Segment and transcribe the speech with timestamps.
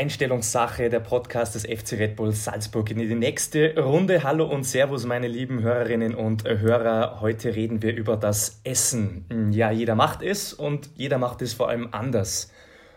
[0.00, 4.22] Einstellungssache, der Podcast des FC Red Bull Salzburg in die nächste Runde.
[4.22, 7.20] Hallo und Servus, meine lieben Hörerinnen und Hörer.
[7.20, 9.50] Heute reden wir über das Essen.
[9.52, 12.50] Ja, jeder macht es und jeder macht es vor allem anders.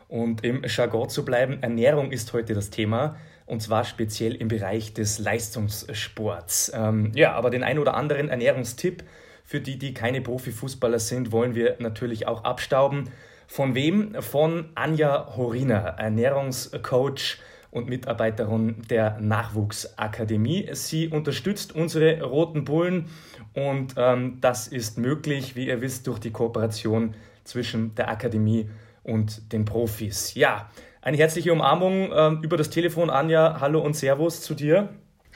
[0.07, 4.93] Und im Jargon zu bleiben, Ernährung ist heute das Thema und zwar speziell im Bereich
[4.93, 6.71] des Leistungssports.
[6.73, 9.03] Ähm, ja, aber den ein oder anderen Ernährungstipp
[9.43, 13.09] für die, die keine Profifußballer sind, wollen wir natürlich auch abstauben.
[13.47, 14.15] Von wem?
[14.21, 17.37] Von Anja Horina, Ernährungscoach
[17.73, 20.69] und Mitarbeiterin der Nachwuchsakademie.
[20.73, 23.07] Sie unterstützt unsere Roten Bullen
[23.53, 28.69] und ähm, das ist möglich, wie ihr wisst, durch die Kooperation zwischen der Akademie
[29.03, 30.35] und den Profis.
[30.35, 30.69] Ja,
[31.01, 33.57] eine herzliche Umarmung ähm, über das Telefon, Anja.
[33.59, 34.89] Hallo und Servus zu dir.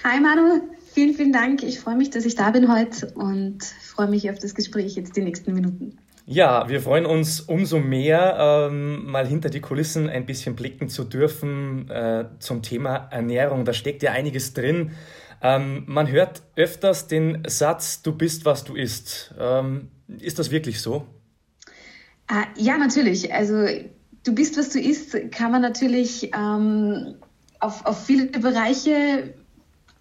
[0.03, 0.61] Hi Manu,
[0.93, 1.63] vielen, vielen Dank.
[1.63, 5.17] Ich freue mich, dass ich da bin heute und freue mich auf das Gespräch jetzt
[5.17, 5.97] die nächsten Minuten.
[6.29, 11.05] Ja, wir freuen uns umso mehr, ähm, mal hinter die Kulissen ein bisschen blicken zu
[11.05, 13.63] dürfen äh, zum Thema Ernährung.
[13.63, 14.91] Da steckt ja einiges drin.
[15.41, 19.33] Ähm, man hört öfters den Satz, du bist, was du isst.
[19.39, 19.87] Ähm,
[20.19, 21.07] ist das wirklich so?
[22.29, 23.33] Äh, ja, natürlich.
[23.33, 23.65] Also
[24.25, 27.15] du bist, was du isst, kann man natürlich ähm,
[27.61, 29.33] auf, auf viele Bereiche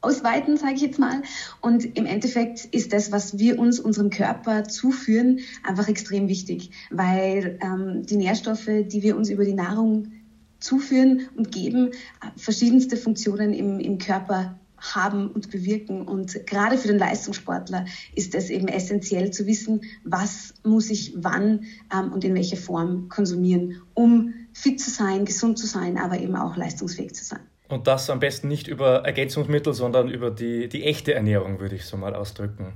[0.06, 1.22] ausweiten, sage ich jetzt mal.
[1.60, 7.58] Und im Endeffekt ist das, was wir uns unserem Körper zuführen, einfach extrem wichtig, weil
[7.62, 10.12] ähm, die Nährstoffe, die wir uns über die Nahrung
[10.60, 11.90] zuführen und geben,
[12.36, 16.02] verschiedenste Funktionen im, im Körper haben und bewirken.
[16.02, 21.64] Und gerade für den Leistungssportler ist es eben essentiell zu wissen, was muss ich wann
[21.92, 26.36] ähm, und in welcher Form konsumieren, um fit zu sein, gesund zu sein, aber eben
[26.36, 27.40] auch leistungsfähig zu sein.
[27.68, 31.84] Und das am besten nicht über Ergänzungsmittel, sondern über die, die echte Ernährung, würde ich
[31.84, 32.74] so mal ausdrücken.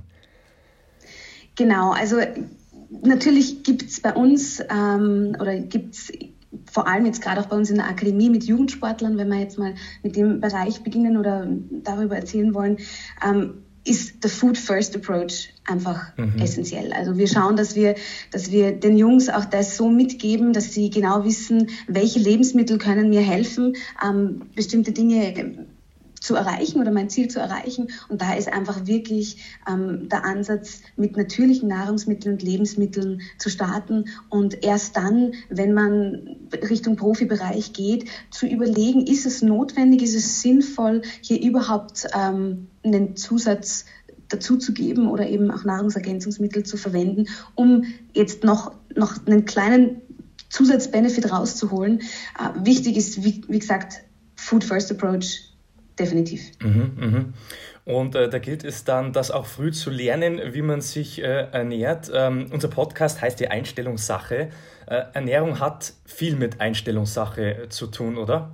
[1.55, 2.17] Genau, also
[2.89, 6.11] natürlich gibt es bei uns ähm, oder gibt es
[6.69, 9.57] vor allem jetzt gerade auch bei uns in der Akademie mit Jugendsportlern, wenn wir jetzt
[9.57, 9.73] mal
[10.03, 11.47] mit dem Bereich beginnen oder
[11.83, 12.77] darüber erzählen wollen,
[13.25, 16.39] ähm, ist der Food First Approach einfach mhm.
[16.39, 16.93] essentiell.
[16.93, 17.95] Also wir schauen, dass wir,
[18.31, 23.09] dass wir den Jungs auch das so mitgeben, dass sie genau wissen, welche Lebensmittel können
[23.09, 25.33] mir helfen, ähm, bestimmte Dinge
[26.21, 27.89] zu erreichen oder mein Ziel zu erreichen.
[28.07, 29.37] Und da ist einfach wirklich
[29.67, 36.37] ähm, der Ansatz, mit natürlichen Nahrungsmitteln und Lebensmitteln zu starten und erst dann, wenn man
[36.69, 43.15] Richtung Profibereich geht, zu überlegen, ist es notwendig, ist es sinnvoll, hier überhaupt ähm, einen
[43.17, 43.85] Zusatz
[44.29, 47.83] dazu zu geben oder eben auch Nahrungsergänzungsmittel zu verwenden, um
[48.13, 50.01] jetzt noch, noch einen kleinen
[50.49, 52.01] Zusatzbenefit rauszuholen.
[52.37, 54.01] Äh, wichtig ist, wie, wie gesagt,
[54.35, 55.50] Food First Approach
[56.01, 56.51] definitiv.
[56.61, 57.25] Mhm, mh.
[57.83, 61.47] Und äh, da gilt es dann, das auch früh zu lernen, wie man sich äh,
[61.51, 62.11] ernährt.
[62.13, 64.49] Ähm, unser Podcast heißt die Einstellungssache.
[64.87, 68.51] Äh, Ernährung hat viel mit Einstellungssache zu tun, oder?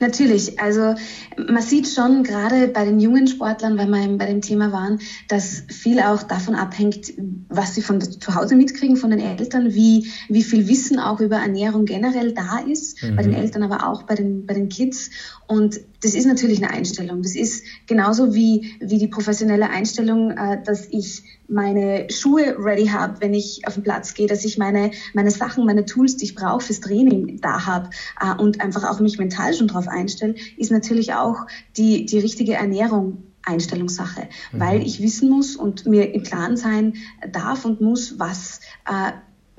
[0.00, 0.94] Natürlich, also
[1.36, 5.62] man sieht schon gerade bei den jungen Sportlern, weil wir bei dem Thema waren, dass
[5.68, 7.12] viel auch davon abhängt,
[7.48, 11.36] was sie von zu Hause mitkriegen, von den Eltern, wie, wie viel Wissen auch über
[11.36, 13.16] Ernährung generell da ist, mhm.
[13.16, 13.38] bei den mhm.
[13.38, 15.10] Eltern, aber auch bei den, bei den Kids.
[15.46, 17.22] Und das ist natürlich eine Einstellung.
[17.22, 23.20] Das ist genauso wie, wie die professionelle Einstellung, äh, dass ich meine Schuhe ready habe,
[23.20, 26.34] wenn ich auf den Platz gehe, dass ich meine, meine Sachen, meine Tools, die ich
[26.34, 30.70] brauche fürs Training da habe äh, und einfach auch mich mental schon drauf einstelle, ist
[30.70, 34.60] natürlich auch die, die richtige Ernährung Einstellungssache, mhm.
[34.60, 36.94] weil ich wissen muss und mir im Klaren sein
[37.30, 39.12] darf und muss, was äh,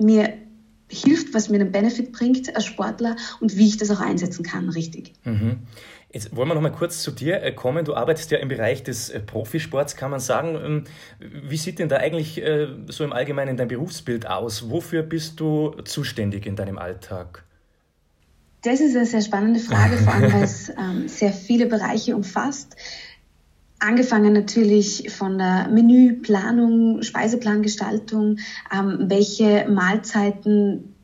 [0.03, 0.33] mir
[0.89, 4.69] hilft, was mir einen Benefit bringt als Sportler und wie ich das auch einsetzen kann,
[4.69, 5.13] richtig.
[5.23, 5.57] Mhm.
[6.15, 7.83] Jetzt wollen wir noch mal kurz zu dir äh, kommen.
[7.83, 10.55] Du arbeitest ja im Bereich des äh, Profisports, kann man sagen.
[10.55, 10.83] Ähm,
[11.19, 14.69] wie sieht denn da eigentlich äh, so im Allgemeinen dein Berufsbild aus?
[14.69, 17.43] Wofür bist du zuständig in deinem Alltag?
[18.61, 22.77] Das ist eine sehr spannende Frage, vor allem weil es ähm, sehr viele Bereiche umfasst.
[23.79, 28.37] Angefangen natürlich von der Menüplanung, Speiseplangestaltung,
[28.73, 30.95] ähm, welche Mahlzeiten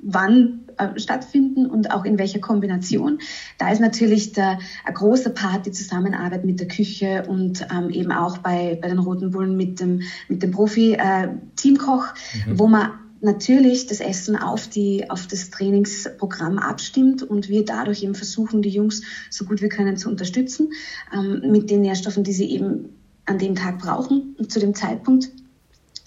[0.00, 3.18] wann äh, stattfinden und auch in welcher Kombination.
[3.58, 8.12] Da ist natürlich der, ein großer Part die Zusammenarbeit mit der Küche und ähm, eben
[8.12, 12.58] auch bei, bei den Roten Bullen mit dem, mit dem Profi-Teamkoch, äh, mhm.
[12.58, 12.90] wo man
[13.20, 18.68] natürlich das Essen auf, die, auf das Trainingsprogramm abstimmt und wir dadurch eben versuchen, die
[18.68, 20.72] Jungs so gut wir können zu unterstützen
[21.12, 22.90] ähm, mit den Nährstoffen, die sie eben
[23.26, 25.30] an dem Tag brauchen und zu dem Zeitpunkt.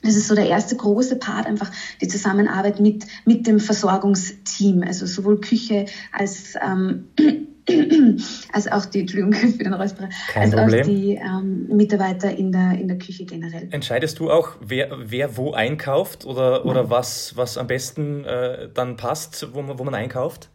[0.03, 1.71] Das ist so der erste große Part, einfach
[2.01, 7.09] die Zusammenarbeit mit, mit dem Versorgungsteam, also sowohl Küche als, ähm,
[8.51, 10.81] als auch die, Entschuldigung für den Räusperer, als Problem.
[10.81, 13.67] auch die ähm, Mitarbeiter in der, in der Küche generell.
[13.71, 18.97] Entscheidest du auch, wer, wer wo einkauft oder, oder was, was am besten äh, dann
[18.97, 20.49] passt, wo man, wo man einkauft?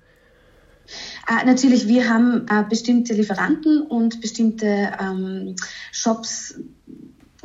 [1.29, 5.57] Äh, natürlich, wir haben äh, bestimmte Lieferanten und bestimmte ähm,
[5.93, 6.61] Shops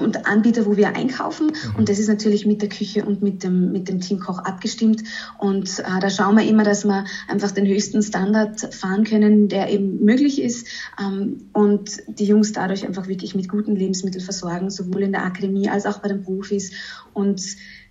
[0.02, 1.48] und Anbieter, wo wir einkaufen.
[1.48, 1.76] Mhm.
[1.78, 5.04] Und das ist natürlich mit der Küche und mit dem, mit dem Teamkoch abgestimmt.
[5.40, 9.70] Und äh, da schauen wir immer, dass wir einfach den höchsten Standard fahren können, der
[9.70, 10.68] eben möglich ist.
[11.00, 15.70] Ähm, und die Jungs dadurch einfach wirklich mit guten Lebensmitteln versorgen, sowohl in der Akademie
[15.70, 16.72] als auch bei den Profis.
[17.14, 17.42] Und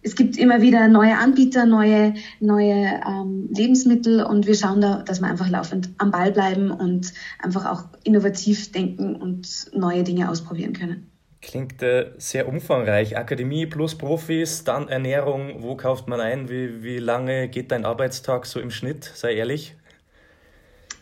[0.02, 5.20] es gibt immer wieder neue Anbieter, neue, neue ähm, Lebensmittel und wir schauen da, dass
[5.20, 10.72] wir einfach laufend am Ball bleiben und einfach auch innovativ denken und neue Dinge ausprobieren
[10.72, 11.09] können.
[11.42, 13.16] Klingt äh, sehr umfangreich.
[13.16, 15.62] Akademie plus Profis, dann Ernährung.
[15.62, 16.50] Wo kauft man ein?
[16.50, 19.10] Wie, wie lange geht dein Arbeitstag so im Schnitt?
[19.14, 19.74] Sei ehrlich.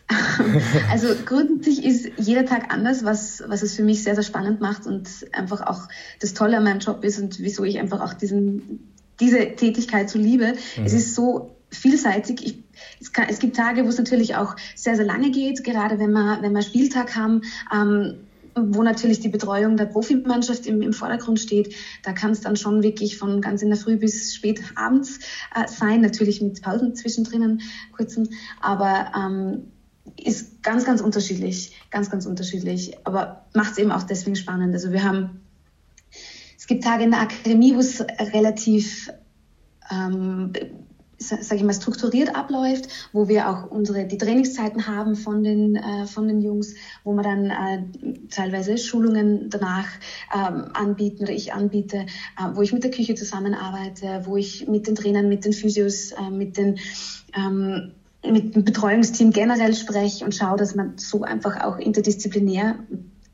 [0.89, 4.87] Also grundsätzlich ist jeder Tag anders, was, was es für mich sehr, sehr spannend macht
[4.87, 5.87] und einfach auch
[6.19, 10.17] das Tolle an meinem Job ist und wieso ich einfach auch diesen, diese Tätigkeit so
[10.17, 10.53] liebe.
[10.77, 10.85] Mhm.
[10.85, 12.43] Es ist so vielseitig.
[12.43, 12.63] Ich,
[12.99, 16.11] es, kann, es, gibt Tage, wo es natürlich auch sehr, sehr lange geht, gerade wenn
[16.11, 17.41] wir, wenn wir Spieltag haben.
[17.71, 18.15] Ähm,
[18.55, 21.73] wo natürlich die Betreuung der Profimannschaft im, im Vordergrund steht.
[22.03, 25.19] Da kann es dann schon wirklich von ganz in der Früh bis spät abends
[25.55, 27.61] äh, sein, natürlich mit Pausen zwischendrin,
[27.95, 28.29] kurzen,
[28.61, 29.71] aber ähm,
[30.17, 34.73] ist ganz, ganz unterschiedlich, ganz, ganz unterschiedlich, aber macht es eben auch deswegen spannend.
[34.73, 35.41] Also wir haben,
[36.57, 38.01] es gibt Tage in der Akademie, wo es
[38.33, 39.09] relativ
[39.91, 40.53] ähm,
[41.19, 46.07] sage ich mal, strukturiert abläuft, wo wir auch unsere die Trainingszeiten haben von den äh,
[46.07, 49.87] von den Jungs, wo wir dann äh, teilweise Schulungen danach
[50.33, 52.05] ähm, anbieten oder ich anbiete, äh,
[52.53, 56.29] wo ich mit der Küche zusammenarbeite, wo ich mit den Trainern, mit den Physios, äh,
[56.29, 56.79] mit den
[57.35, 57.91] ähm,
[58.25, 62.79] mit dem Betreuungsteam generell spreche und schaue, dass man so einfach auch interdisziplinär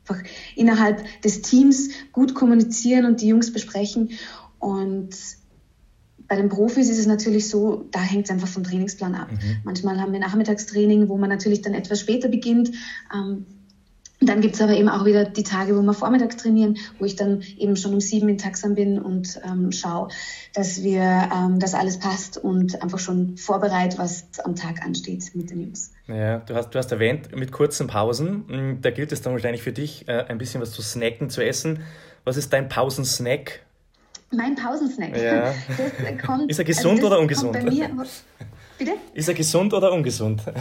[0.08, 0.22] einfach
[0.54, 4.10] innerhalb des Teams gut kommunizieren und die Jungs besprechen.
[4.58, 5.10] Und
[6.28, 9.30] bei den Profis ist es natürlich so, da hängt es einfach vom Trainingsplan ab.
[9.30, 9.58] Mhm.
[9.64, 12.72] Manchmal haben wir Nachmittagstraining, wo man natürlich dann etwas später beginnt.
[13.14, 13.46] Ähm,
[14.20, 17.16] dann gibt es aber eben auch wieder die Tage, wo wir vormittags trainieren, wo ich
[17.16, 20.08] dann eben schon um sieben in Taxam bin und ähm, schaue,
[20.54, 25.50] dass wir, ähm, dass alles passt und einfach schon vorbereitet, was am Tag ansteht mit
[25.50, 25.92] den Jungs.
[26.08, 29.62] Ja, du hast, du hast erwähnt, mit kurzen Pausen, hm, da gilt es dann wahrscheinlich
[29.62, 31.80] für dich, äh, ein bisschen was zu snacken, zu essen.
[32.24, 33.65] Was ist dein Pausensnack?
[34.30, 35.16] Mein Pausensnack.
[35.16, 35.54] Ja.
[36.26, 37.52] Kommt, ist er gesund also oder ungesund?
[37.52, 37.88] Bei mir,
[38.78, 38.92] bitte?
[39.14, 40.42] Ist er gesund oder ungesund?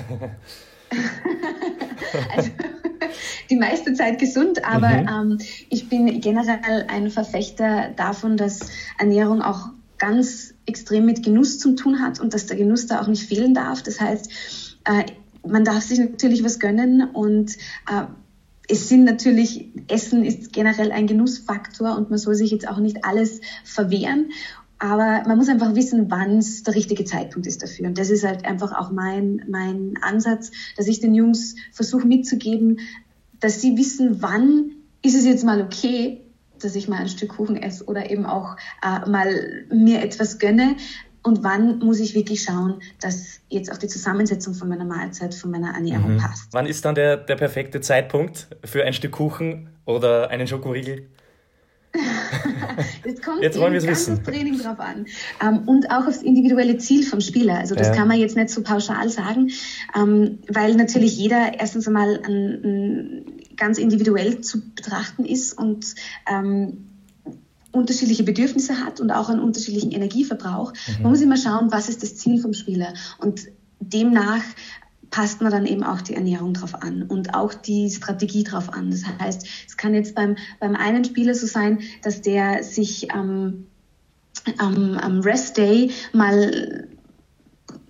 [2.36, 2.52] also,
[3.50, 5.32] die meiste Zeit gesund, aber mhm.
[5.32, 5.38] ähm,
[5.70, 8.60] ich bin generell ein Verfechter davon, dass
[8.98, 13.08] Ernährung auch ganz extrem mit Genuss zu tun hat und dass der Genuss da auch
[13.08, 13.84] nicht fehlen darf.
[13.84, 14.32] Das heißt,
[14.86, 15.06] äh,
[15.48, 17.56] man darf sich natürlich was gönnen und
[17.90, 18.06] äh,
[18.68, 23.06] es sind natürlich, Essen ist generell ein Genussfaktor und man soll sich jetzt auch nicht
[23.06, 24.32] alles verwehren.
[24.78, 27.88] Aber man muss einfach wissen, wann es der richtige Zeitpunkt ist dafür.
[27.88, 32.80] Und das ist halt einfach auch mein, mein Ansatz, dass ich den Jungs versuche mitzugeben,
[33.40, 34.72] dass sie wissen, wann
[35.02, 36.22] ist es jetzt mal okay,
[36.60, 40.76] dass ich mal ein Stück Kuchen esse oder eben auch äh, mal mir etwas gönne
[41.26, 45.50] und wann muss ich wirklich schauen, dass jetzt auch die Zusammensetzung von meiner Mahlzeit, von
[45.50, 46.18] meiner Ernährung mhm.
[46.20, 46.50] passt.
[46.52, 51.08] Wann ist dann der, der perfekte Zeitpunkt für ein Stück Kuchen oder einen Schokoriegel?
[53.06, 54.18] jetzt kommt jetzt wollen wir ganz wissen.
[54.18, 55.08] aufs Training drauf an.
[55.42, 57.58] Ähm, und auch aufs individuelle Ziel vom Spieler.
[57.58, 57.96] Also das ja.
[57.96, 59.50] kann man jetzt nicht so pauschal sagen,
[59.98, 65.96] ähm, weil natürlich jeder erstens einmal ein, ein ganz individuell zu betrachten ist und
[66.30, 66.95] ähm,
[67.76, 70.74] unterschiedliche Bedürfnisse hat und auch einen unterschiedlichen Energieverbrauch.
[70.74, 71.04] Mhm.
[71.04, 72.94] Man muss immer schauen, was ist das Ziel vom Spieler.
[73.20, 73.48] Und
[73.80, 74.44] demnach
[75.12, 78.92] passt man dann eben auch die Ernährung drauf an und auch die Strategie drauf an.
[78.92, 83.68] Das heißt, es kann jetzt beim, beim einen Spieler so sein, dass der sich ähm,
[84.58, 86.88] am, am Rest Day mal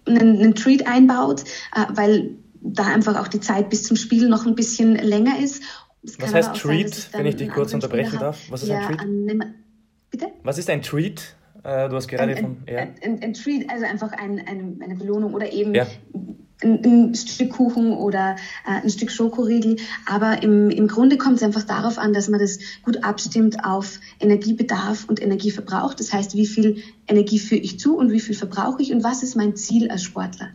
[0.06, 4.46] einen, einen Treat einbaut, äh, weil da einfach auch die Zeit bis zum Spiel noch
[4.46, 5.63] ein bisschen länger ist.
[6.20, 8.39] Was heißt Treat, sein, wenn ich dich kurz unterbrechen darf?
[8.50, 9.64] Was ist ein Treat?
[10.15, 10.31] Bitte?
[10.43, 11.36] Was ist ein Treat?
[11.63, 12.57] Äh, du hast gerade ein, von.
[12.69, 12.88] Ja.
[13.01, 15.86] Ein, ein, Treat, also einfach ein, eine, eine Belohnung oder eben ja.
[16.63, 19.75] ein, ein, Stück Kuchen oder äh, ein Stück Schokoriegel.
[20.05, 24.00] Aber im, im Grunde kommt es einfach darauf an, dass man das gut abstimmt auf
[24.22, 25.93] Energiebedarf und Energieverbrauch.
[25.95, 29.22] Das heißt, wie viel Energie führe ich zu und wie viel verbrauche ich und was
[29.22, 30.51] ist mein Ziel als Sportler.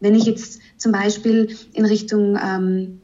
[0.00, 3.01] Wenn ich jetzt zum Beispiel in Richtung ähm,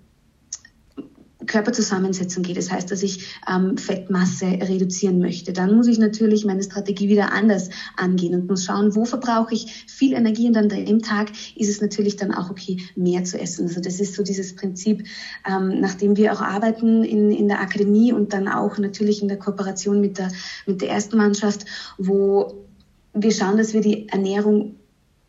[1.48, 2.56] Körperzusammensetzung geht.
[2.56, 5.52] Das heißt, dass ich ähm, Fettmasse reduzieren möchte.
[5.52, 9.86] Dann muss ich natürlich meine Strategie wieder anders angehen und muss schauen, wo verbrauche ich
[9.88, 13.66] viel Energie und an dem Tag ist es natürlich dann auch okay, mehr zu essen.
[13.66, 15.04] Also das ist so dieses Prinzip,
[15.44, 19.38] ähm, nach wir auch arbeiten in, in der Akademie und dann auch natürlich in der
[19.38, 20.30] Kooperation mit der,
[20.66, 21.64] mit der ersten Mannschaft,
[21.96, 22.66] wo
[23.14, 24.77] wir schauen, dass wir die Ernährung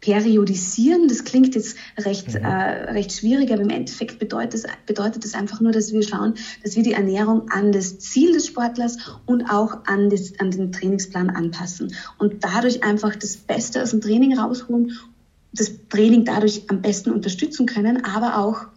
[0.02, 1.08] periodisieren.
[1.08, 2.46] Das klingt jetzt recht, mhm.
[2.46, 6.36] äh, recht schwierig, aber im Endeffekt bedeutet es bedeutet das einfach nur, dass wir schauen,
[6.64, 10.72] dass wir die Ernährung an das Ziel des Sportlers und auch an, das, an den
[10.72, 14.98] Trainingsplan anpassen und dadurch einfach das Beste aus dem Training rausholen,
[15.54, 18.68] das Training dadurch am besten unterstützen können, aber auch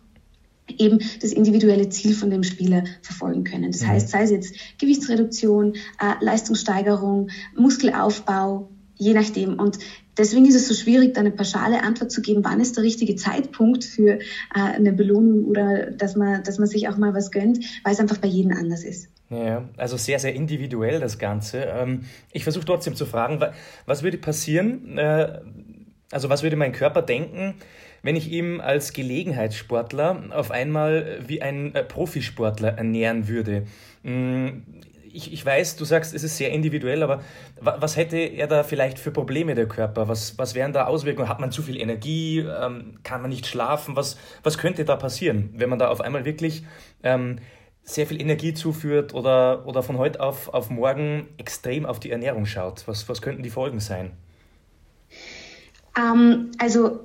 [0.68, 3.72] eben das individuelle Ziel von dem Spieler verfolgen können.
[3.72, 3.88] Das mhm.
[3.88, 9.58] heißt, sei es jetzt Gewichtsreduktion, äh, Leistungssteigerung, Muskelaufbau, je nachdem.
[9.58, 9.78] Und
[10.16, 13.16] deswegen ist es so schwierig, da eine pauschale Antwort zu geben, wann ist der richtige
[13.16, 14.20] Zeitpunkt für äh,
[14.54, 18.18] eine Belohnung oder dass man, dass man sich auch mal was gönnt, weil es einfach
[18.18, 19.08] bei jedem anders ist.
[19.30, 21.62] Ja, also sehr, sehr individuell das Ganze.
[21.62, 22.02] Ähm,
[22.32, 23.40] ich versuche trotzdem zu fragen,
[23.86, 25.40] was würde passieren, äh,
[26.10, 27.54] also was würde mein Körper denken,
[28.02, 33.64] wenn ich ihm als Gelegenheitssportler auf einmal wie ein äh, Profisportler ernähren würde?
[35.12, 37.22] Ich, ich weiß, du sagst, es ist sehr individuell, aber
[37.60, 40.08] was hätte er da vielleicht für Probleme, der Körper?
[40.08, 41.28] Was, was wären da Auswirkungen?
[41.28, 42.38] Hat man zu viel Energie?
[42.40, 43.94] Ähm, kann man nicht schlafen?
[43.96, 46.64] Was, was könnte da passieren, wenn man da auf einmal wirklich
[47.02, 47.38] ähm,
[47.84, 52.46] sehr viel Energie zuführt oder, oder von heute auf, auf morgen extrem auf die Ernährung
[52.46, 52.86] schaut?
[52.86, 54.12] Was, was könnten die Folgen sein?
[55.98, 57.00] Ähm, also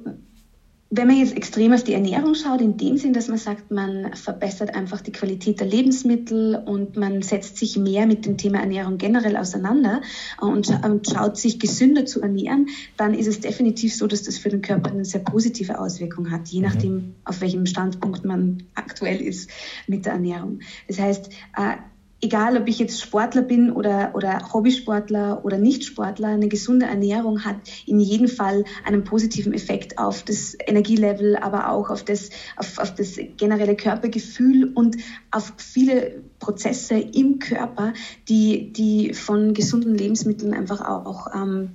[0.89, 4.13] wenn man jetzt extrem auf die Ernährung schaut, in dem Sinn, dass man sagt, man
[4.15, 8.98] verbessert einfach die Qualität der Lebensmittel und man setzt sich mehr mit dem Thema Ernährung
[8.98, 10.01] generell auseinander
[10.39, 10.67] und,
[11.08, 14.91] schaut sich gesünder zu ernähren, dann ist es definitiv so, dass das für den Körper
[14.91, 16.65] eine sehr positive Auswirkung hat, je mhm.
[16.65, 19.50] nachdem, auf welchem Standpunkt man aktuell ist
[19.88, 20.60] mit der Ernährung.
[20.88, 21.77] Das heißt, äh,
[22.22, 27.58] egal ob ich jetzt Sportler bin oder, oder Hobbysportler oder Nichtsportler, eine gesunde Ernährung hat
[27.86, 32.96] in jedem Fall einen positiven Effekt auf das Energielevel, aber auch auf das, auf, auf
[32.96, 34.98] das generelle Körpergefühl und
[35.32, 37.94] auf viele Prozesse im Körper,
[38.28, 41.72] die, die von gesunden Lebensmitteln einfach auch, auch ähm,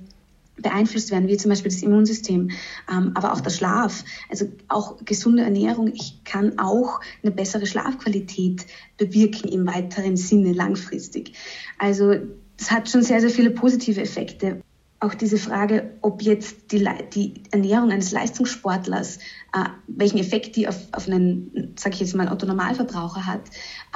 [0.57, 2.51] beeinflusst werden, wie zum Beispiel das Immunsystem,
[2.91, 5.91] ähm, aber auch der Schlaf, also auch gesunde Ernährung.
[5.93, 8.65] Ich kann auch eine bessere Schlafqualität
[8.97, 11.33] bewirken im weiteren Sinne langfristig.
[11.79, 12.15] Also
[12.57, 14.61] das hat schon sehr, sehr viele positive Effekte.
[14.99, 19.17] Auch diese Frage, ob jetzt die, die Ernährung eines Leistungssportlers,
[19.51, 23.41] äh, welchen Effekt die auf, auf einen, sage ich jetzt mal, Autonormalverbraucher hat,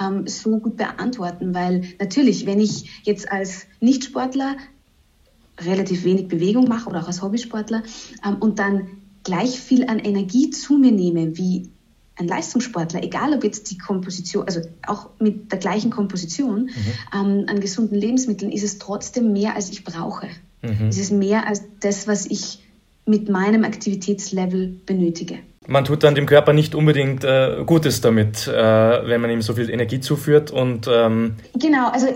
[0.01, 1.53] ähm, so gut beantworten.
[1.53, 4.57] Weil natürlich, wenn ich jetzt als Nichtsportler
[5.59, 7.83] relativ wenig Bewegung mache oder auch als Hobbysportler
[8.25, 8.87] ähm, und dann
[9.23, 11.69] gleich viel an Energie zu mir nehme wie
[12.15, 16.71] ein Leistungssportler, egal ob jetzt die Komposition, also auch mit der gleichen Komposition mhm.
[17.13, 20.27] ähm, an gesunden Lebensmitteln, ist es trotzdem mehr, als ich brauche.
[20.63, 20.87] Mhm.
[20.87, 22.59] Es ist mehr als das, was ich
[23.05, 25.39] mit meinem Aktivitätslevel benötige.
[25.67, 29.53] Man tut dann dem Körper nicht unbedingt äh, Gutes damit, äh, wenn man ihm so
[29.53, 32.07] viel Energie zuführt und ähm genau, also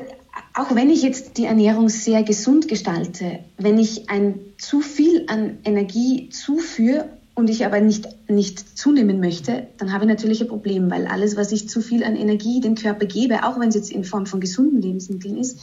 [0.54, 5.60] auch wenn ich jetzt die Ernährung sehr gesund gestalte, wenn ich ein zu viel an
[5.64, 10.92] Energie zuführe und ich aber nicht, nicht zunehmen möchte, dann habe ich natürlich ein Problem,
[10.92, 13.92] weil alles, was ich zu viel an Energie dem Körper gebe, auch wenn es jetzt
[13.92, 15.60] in Form von gesunden Lebensmitteln ist,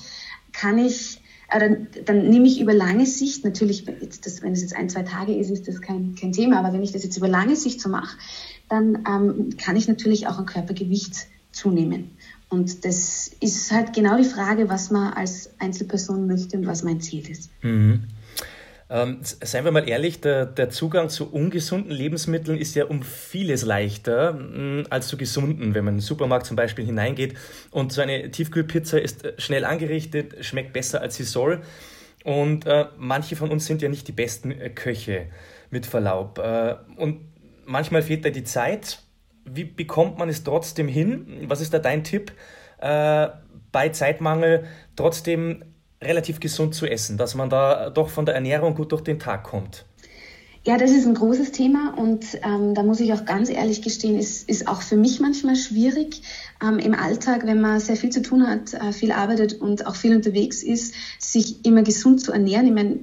[0.52, 1.76] kann ich, äh,
[2.07, 3.85] dann, nehme ich über lange Sicht, natürlich,
[4.25, 6.83] das, wenn es jetzt ein, zwei Tage ist, ist das kein, kein Thema, aber wenn
[6.83, 8.16] ich das jetzt über lange Sicht so mache,
[8.71, 12.11] dann ähm, kann ich natürlich auch an Körpergewicht zunehmen.
[12.49, 17.00] Und das ist halt genau die Frage, was man als Einzelperson möchte und was mein
[17.00, 17.50] Ziel ist.
[17.62, 18.05] Mhm.
[18.90, 23.67] Ähm, seien wir mal ehrlich, der, der, Zugang zu ungesunden Lebensmitteln ist ja um vieles
[23.67, 25.75] leichter mh, mm, als zu gesunden.
[25.75, 27.35] Wenn man in den Supermarkt zum Beispiel hineingeht
[27.71, 31.61] und so eine Tiefkühlpizza ist äh, schnell angerichtet, schmeckt besser als sie soll.
[32.25, 35.26] Und äh, manche von uns sind ja nicht die besten äh, Köche,
[35.71, 36.38] mit Verlaub.
[36.38, 37.21] Äh, und
[37.67, 39.00] manchmal fehlt da die Zeit
[39.52, 41.45] wie bekommt man es trotzdem hin?
[41.49, 42.33] Was ist da dein Tipp,
[42.81, 43.28] äh,
[43.73, 45.64] bei Zeitmangel trotzdem
[46.02, 49.45] relativ gesund zu essen, dass man da doch von der Ernährung gut durch den Tag
[49.45, 49.85] kommt?
[50.64, 54.19] Ja, das ist ein großes Thema und ähm, da muss ich auch ganz ehrlich gestehen,
[54.19, 56.23] ist, ist auch für mich manchmal schwierig
[56.62, 59.95] ähm, im Alltag, wenn man sehr viel zu tun hat, äh, viel arbeitet und auch
[59.95, 62.67] viel unterwegs ist, sich immer gesund zu ernähren.
[62.67, 62.99] Ich meine,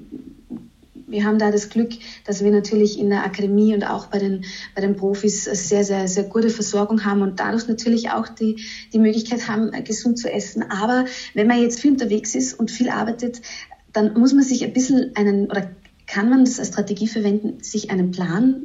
[1.15, 1.93] wir haben da das Glück,
[2.25, 4.43] dass wir natürlich in der Akademie und auch bei den,
[4.75, 9.00] bei den Profis sehr, sehr, sehr gute Versorgung haben und dadurch natürlich auch die, die
[9.00, 10.63] Möglichkeit haben, gesund zu essen.
[10.69, 13.41] Aber wenn man jetzt viel unterwegs ist und viel arbeitet,
[13.93, 15.69] dann muss man sich ein bisschen einen, oder
[16.05, 18.63] kann man das als Strategie verwenden, sich einen Plan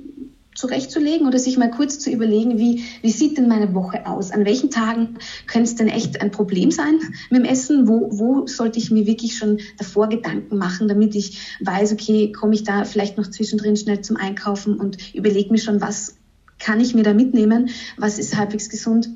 [0.54, 4.30] zurechtzulegen oder sich mal kurz zu überlegen, wie, wie sieht denn meine Woche aus?
[4.30, 6.98] An welchen Tagen könnte es denn echt ein Problem sein
[7.30, 7.86] mit dem Essen?
[7.88, 12.54] Wo, wo sollte ich mir wirklich schon davor Gedanken machen, damit ich weiß, okay, komme
[12.54, 16.16] ich da vielleicht noch zwischendrin schnell zum Einkaufen und überlege mir schon, was
[16.58, 17.70] kann ich mir da mitnehmen?
[17.96, 19.08] Was ist halbwegs gesund?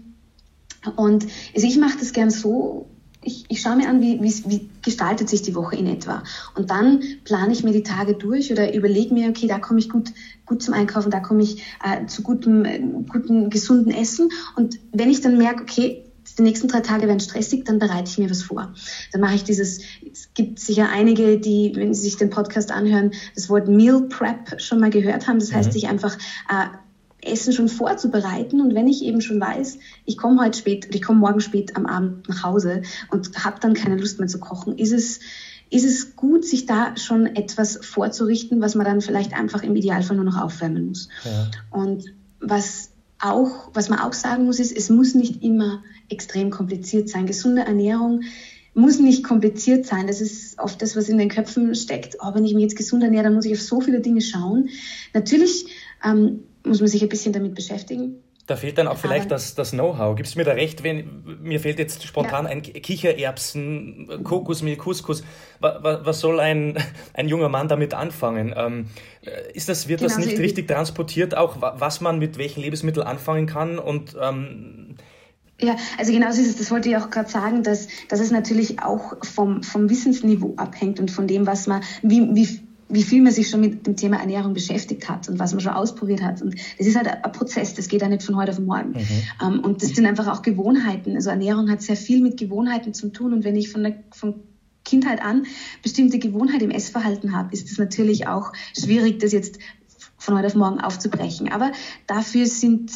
[0.97, 2.89] Und also ich mache das gern so,
[3.25, 6.23] ich, ich schaue mir an, wie, wie, wie gestaltet sich die Woche in etwa.
[6.55, 9.89] Und dann plane ich mir die Tage durch oder überlege mir, okay, da komme ich
[9.89, 10.13] gut,
[10.47, 14.29] gut zum Einkaufen, da komme ich äh, zu gutem, äh, guten, gesunden Essen.
[14.57, 16.05] Und wenn ich dann merke, okay,
[16.39, 18.73] die nächsten drei Tage werden stressig, dann bereite ich mir was vor.
[19.13, 23.13] Dann mache ich dieses, es gibt sicher einige, die, wenn sie sich den Podcast anhören,
[23.35, 25.39] das Wort Meal Prep schon mal gehört haben.
[25.39, 25.73] Das heißt, mhm.
[25.73, 26.17] sich einfach
[26.49, 26.67] äh,
[27.27, 28.61] Essen schon vorzubereiten.
[28.61, 31.87] Und wenn ich eben schon weiß, ich komme heute spät, ich komme morgen spät am
[31.87, 35.21] Abend nach Hause und habe dann keine Lust mehr zu kochen, ist es,
[35.71, 40.17] ist es gut, sich da schon etwas vorzurichten, was man dann vielleicht einfach im Idealfall
[40.17, 41.09] nur noch aufwärmen muss.
[41.25, 41.51] Ja.
[41.71, 42.05] Und
[42.41, 47.27] was auch, was man auch sagen muss, ist, es muss nicht immer extrem kompliziert sein.
[47.27, 48.23] Gesunde Ernährung
[48.75, 50.07] muss nicht kompliziert sein.
[50.07, 52.17] Das ist oft das, was in den Köpfen steckt.
[52.21, 54.69] Oh, wenn ich mich jetzt gesund ernähre, dann muss ich auf so viele Dinge schauen.
[55.15, 55.67] Natürlich
[56.05, 58.23] ähm, muss man sich ein bisschen damit beschäftigen.
[58.47, 60.17] Da fehlt dann auch vielleicht das, das Know-how.
[60.17, 62.51] Gibst du mir da recht, wenn mir fehlt jetzt spontan ja.
[62.51, 65.25] ein Kichererbsen, Kokosmehl, Couscous.
[65.61, 66.77] Was, was soll ein,
[67.15, 68.53] ein junger Mann damit anfangen?
[68.55, 68.87] Ähm,
[69.55, 73.47] ist das, wird genau, das nicht richtig transportiert, auch was man mit welchen Lebensmitteln anfangen
[73.47, 73.79] kann?
[73.79, 74.97] Und ähm,
[75.59, 76.57] ja, also genau so ist es.
[76.57, 81.01] Das wollte ich auch gerade sagen, dass, dass es natürlich auch vom, vom Wissensniveau abhängt
[81.01, 84.19] und von dem, was man, wie, wie wie viel man sich schon mit dem Thema
[84.19, 86.43] Ernährung beschäftigt hat und was man schon ausprobiert hat.
[86.43, 88.91] Und das ist halt ein Prozess, das geht ja nicht von heute auf morgen.
[88.91, 89.07] Mhm.
[89.43, 91.15] Ähm, und das sind einfach auch Gewohnheiten.
[91.17, 93.33] Also Ernährung hat sehr viel mit Gewohnheiten zu tun.
[93.33, 94.43] Und wenn ich von der von
[94.85, 95.47] Kindheit an
[95.83, 99.59] bestimmte Gewohnheit im Essverhalten habe, ist es natürlich auch schwierig, das jetzt
[100.19, 101.51] von heute auf morgen aufzubrechen.
[101.51, 101.73] Aber
[102.07, 102.93] dafür sind,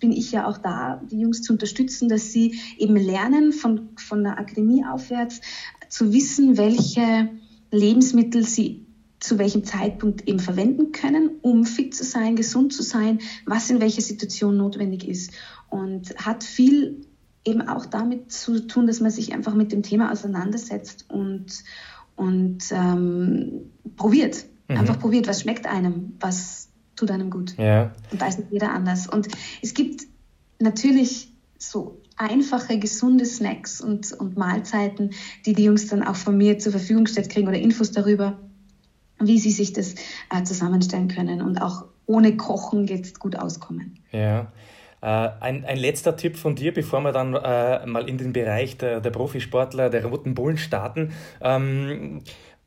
[0.00, 4.24] bin ich ja auch da, die Jungs zu unterstützen, dass sie eben lernen, von, von
[4.24, 5.40] der Akademie aufwärts
[5.88, 7.30] zu wissen, welche
[7.70, 8.83] Lebensmittel sie
[9.24, 13.80] zu welchem Zeitpunkt eben verwenden können, um fit zu sein, gesund zu sein, was in
[13.80, 15.32] welcher Situation notwendig ist.
[15.70, 17.06] Und hat viel
[17.42, 21.64] eben auch damit zu tun, dass man sich einfach mit dem Thema auseinandersetzt und,
[22.16, 24.44] und ähm, probiert.
[24.68, 24.76] Mhm.
[24.76, 27.56] Einfach probiert, was schmeckt einem, was tut einem gut.
[27.56, 27.92] Ja.
[28.12, 29.06] Und da ist nicht jeder anders.
[29.06, 29.28] Und
[29.62, 30.02] es gibt
[30.58, 35.12] natürlich so einfache, gesunde Snacks und, und Mahlzeiten,
[35.46, 38.38] die die Jungs dann auch von mir zur Verfügung gestellt kriegen oder Infos darüber
[39.18, 39.94] wie sie sich das
[40.30, 43.98] äh, zusammenstellen können und auch ohne Kochen jetzt gut auskommen.
[44.12, 44.52] Ja.
[45.00, 48.78] Äh, ein, ein letzter Tipp von dir, bevor wir dann äh, mal in den Bereich
[48.78, 51.12] der, der Profisportler, der roten Bullen starten.
[51.40, 52.22] Ähm,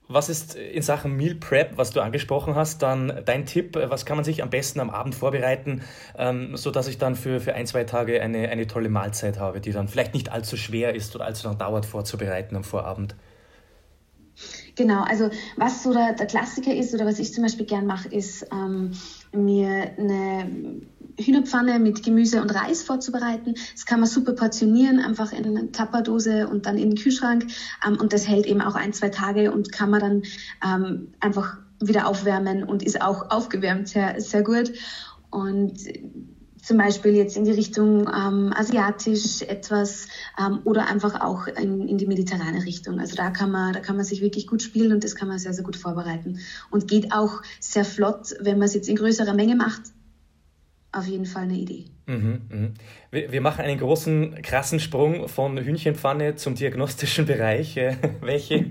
[0.10, 3.76] was ist in Sachen Meal Prep, was du angesprochen hast, dann dein Tipp?
[3.76, 5.82] Was kann man sich am besten am Abend vorbereiten,
[6.18, 9.74] ähm, sodass ich dann für, für ein, zwei Tage eine, eine tolle Mahlzeit habe, die
[9.74, 13.16] dann vielleicht nicht allzu schwer ist oder allzu lang dauert vorzubereiten am Vorabend?
[14.78, 18.10] Genau, also was so der, der Klassiker ist oder was ich zum Beispiel gern mache,
[18.10, 18.92] ist ähm,
[19.34, 20.82] mir eine
[21.20, 23.56] Hühnerpfanne mit Gemüse und Reis vorzubereiten.
[23.74, 27.48] Das kann man super portionieren, einfach in eine Tapperdose und dann in den Kühlschrank.
[27.86, 30.24] Ähm, und das hält eben auch ein, zwei Tage und kann man dann
[30.64, 34.74] ähm, einfach wieder aufwärmen und ist auch aufgewärmt sehr, sehr gut.
[35.32, 35.74] Und
[36.68, 41.98] zum Beispiel jetzt in die Richtung ähm, asiatisch etwas ähm, oder einfach auch in, in,
[41.98, 43.00] die mediterrane Richtung.
[43.00, 45.40] Also da kann man, da kann man sich wirklich gut spielen und das kann man
[45.40, 46.40] sehr, sehr gut vorbereiten.
[46.70, 49.82] Und geht auch sehr flott, wenn man es jetzt in größerer Menge macht.
[50.98, 51.86] Auf jeden Fall eine Idee.
[52.08, 52.70] Mhm, mh.
[53.12, 57.78] wir, wir, machen einen großen, krassen Sprung von Hühnchenpfanne zum diagnostischen Bereich.
[57.78, 58.66] Äh, welche,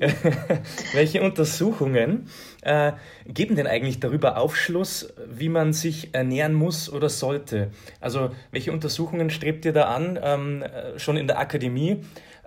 [0.94, 2.28] welche Untersuchungen
[2.62, 2.92] äh,
[3.26, 7.70] geben denn eigentlich darüber Aufschluss, wie man sich ernähren muss oder sollte?
[8.00, 11.98] Also welche Untersuchungen strebt ihr da an, ähm, äh, schon in der Akademie,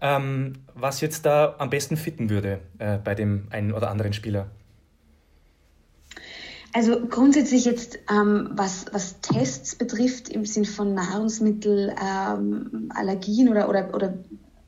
[0.02, 4.50] ähm, was jetzt da am besten fitten würde äh, bei dem einen oder anderen Spieler?
[6.74, 13.94] Also grundsätzlich jetzt, ähm, was, was Tests betrifft im Sinn von Nahrungsmittelallergien ähm, oder, oder,
[13.94, 14.14] oder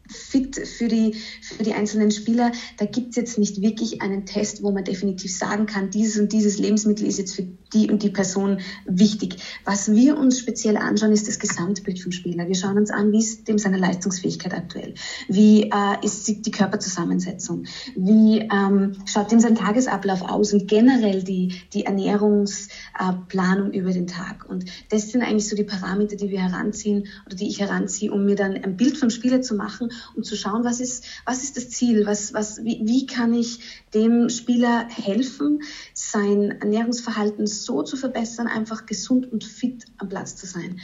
[0.10, 2.52] fit für die, für die einzelnen Spieler.
[2.78, 6.34] Da gibt es jetzt nicht wirklich einen Test, wo man definitiv sagen kann, dieses und
[6.34, 9.38] dieses Lebensmittel ist jetzt für die und die Person wichtig.
[9.66, 12.48] Was wir uns speziell anschauen, ist das Gesamtbild vom Spieler.
[12.48, 14.94] Wir schauen uns an, wie ist dem seine Leistungsfähigkeit aktuell?
[15.28, 17.66] Wie äh, ist die Körperzusammensetzung?
[17.96, 24.08] Wie ähm, schaut dem sein Tagesablauf aus und generell die, die Ernährungsplanung äh, über den
[24.08, 24.46] Tag?
[24.48, 28.26] Und das sind eigentlich so die Parameter, die wir heranziehen oder die ich heranziehe, um
[28.26, 31.58] mir dann ein Bild vom Spieler zu machen und zu schauen, was ist, was ist
[31.58, 32.06] das Ziel?
[32.06, 33.60] Was, was, wie, wie kann ich
[33.94, 35.62] dem Spieler helfen,
[35.94, 40.80] sein Ernährungsverhalten so zu verbessern, einfach gesund und fit am Platz zu sein?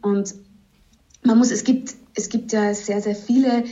[0.00, 0.34] Und
[1.22, 3.64] man muss, es gibt, es gibt ja sehr, sehr viele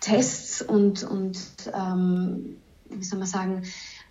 [0.00, 1.38] Tests und, und
[1.72, 2.56] ähm,
[2.90, 3.62] wie soll man sagen,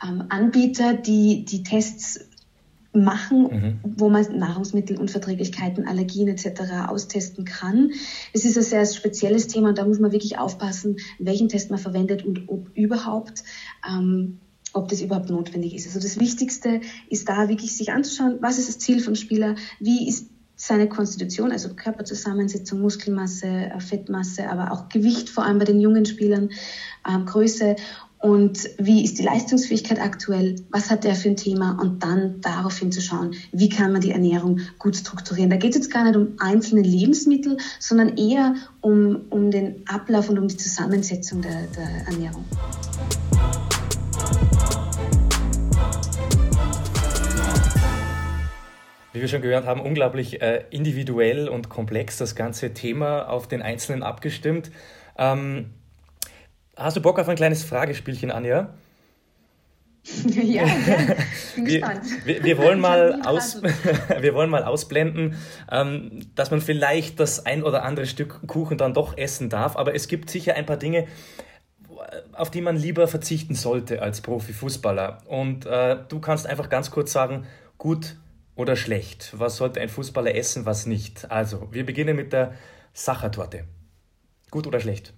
[0.04, 2.20] ähm, Anbieter, die die Tests
[2.94, 3.80] machen, mhm.
[3.98, 6.88] wo man Nahrungsmittelunverträglichkeiten, Allergien etc.
[6.88, 7.92] austesten kann.
[8.34, 11.80] Es ist ein sehr spezielles Thema und da muss man wirklich aufpassen, welchen Test man
[11.80, 13.44] verwendet und ob überhaupt.
[13.88, 14.40] Ähm,
[14.76, 15.86] ob das überhaupt notwendig ist.
[15.86, 20.10] Also das Wichtigste ist da wirklich sich anzuschauen, was ist das Ziel vom Spieler, wie
[20.10, 25.80] ist seine Konstitution, also Körperzusammensetzung, Muskelmasse, äh, Fettmasse, aber auch Gewicht, vor allem bei den
[25.80, 26.50] jungen Spielern,
[27.08, 27.76] ähm, Größe
[28.24, 32.80] und wie ist die Leistungsfähigkeit aktuell, was hat der für ein Thema und dann darauf
[32.80, 35.50] hinzuschauen, wie kann man die Ernährung gut strukturieren.
[35.50, 40.30] Da geht es jetzt gar nicht um einzelne Lebensmittel, sondern eher um, um den Ablauf
[40.30, 42.46] und um die Zusammensetzung der, der Ernährung.
[49.12, 53.62] Wie wir schon gehört haben, unglaublich äh, individuell und komplex das ganze Thema auf den
[53.62, 54.72] Einzelnen abgestimmt.
[55.18, 55.72] Ähm,
[56.76, 58.74] Hast du Bock auf ein kleines Fragespielchen, Anja?
[60.26, 60.66] ja,
[61.56, 62.02] bin gespannt.
[62.26, 63.62] Wir, wir, wollen mal aus,
[64.20, 65.36] wir wollen mal ausblenden,
[65.72, 69.96] ähm, dass man vielleicht das ein oder andere Stück Kuchen dann doch essen darf, aber
[69.96, 71.08] es gibt sicher ein paar Dinge,
[72.34, 75.22] auf die man lieber verzichten sollte als Profifußballer.
[75.28, 77.46] Und äh, du kannst einfach ganz kurz sagen,
[77.78, 78.18] gut
[78.56, 79.34] oder schlecht.
[79.38, 81.32] Was sollte ein Fußballer essen, was nicht?
[81.32, 82.54] Also, wir beginnen mit der
[82.94, 83.64] Sachertorte.
[84.52, 85.14] Gut oder schlecht?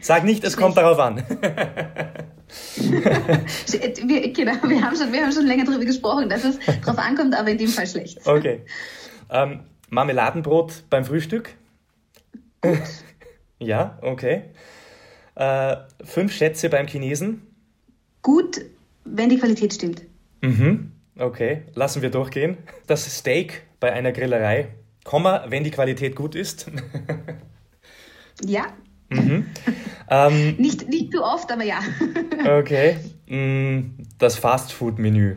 [0.00, 1.16] Sag nicht, es kommt darauf an.
[2.76, 7.34] wir, genau, wir haben, schon, wir haben schon länger darüber gesprochen, dass es darauf ankommt,
[7.34, 8.26] aber in dem Fall schlecht.
[8.26, 8.62] Okay.
[9.30, 11.50] Ähm, Marmeladenbrot beim Frühstück?
[12.60, 12.78] Gut.
[13.58, 14.44] ja, okay.
[15.34, 17.42] Äh, fünf Schätze beim Chinesen?
[18.22, 18.60] Gut,
[19.04, 20.02] wenn die Qualität stimmt.
[20.42, 20.92] Mhm.
[21.18, 22.56] Okay, lassen wir durchgehen.
[22.86, 24.68] Das Steak bei einer Grillerei,
[25.04, 26.70] Komma, wenn die Qualität gut ist.
[28.44, 28.66] ja,
[29.10, 29.46] Mhm.
[30.12, 31.78] Ähm, nicht, nicht zu oft, aber ja.
[32.58, 32.96] okay.
[33.28, 35.36] Mm, das Fastfood-Menü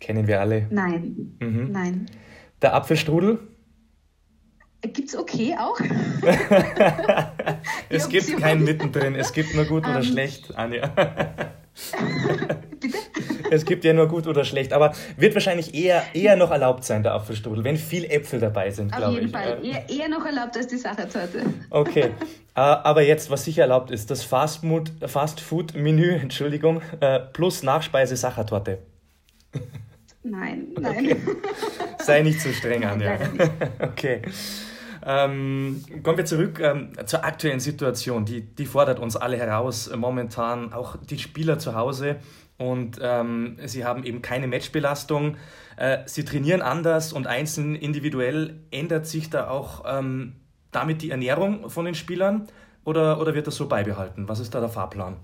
[0.00, 0.66] kennen wir alle.
[0.70, 1.36] Nein.
[1.38, 1.70] Mhm.
[1.70, 2.06] Nein.
[2.62, 3.40] Der Apfelstrudel?
[4.80, 5.78] Gibt es okay auch?
[7.90, 10.02] es gibt kein Mittendrin, es gibt nur gut oder ähm.
[10.04, 10.90] schlecht, Anja.
[13.50, 17.02] Es gibt ja nur gut oder schlecht, aber wird wahrscheinlich eher, eher noch erlaubt sein,
[17.02, 19.16] der Apfelstrudel, wenn viel Äpfel dabei sind, glaube ich.
[19.16, 21.42] Auf jeden Fall, eher, eher, noch erlaubt als die Sachertorte.
[21.70, 22.10] Okay, äh,
[22.54, 28.78] aber jetzt, was sicher erlaubt ist, das Fast-Food-Menü, Entschuldigung, äh, plus Nachspeise Sachertorte.
[30.28, 31.04] Nein, nein.
[31.04, 31.16] Okay.
[32.00, 33.16] Sei nicht zu streng an, ja.
[33.78, 34.22] Okay.
[35.08, 38.24] Ähm, kommen wir zurück ähm, zur aktuellen Situation.
[38.24, 42.16] Die, die fordert uns alle heraus äh, momentan, auch die Spieler zu Hause.
[42.58, 45.36] Und ähm, sie haben eben keine Matchbelastung.
[45.76, 50.36] Äh, sie trainieren anders und einzeln individuell ändert sich da auch ähm,
[50.72, 52.48] damit die Ernährung von den Spielern
[52.84, 54.28] oder, oder wird das so beibehalten?
[54.28, 55.16] Was ist da der Fahrplan?